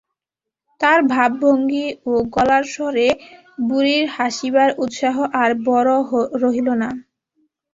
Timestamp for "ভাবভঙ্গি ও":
1.11-2.23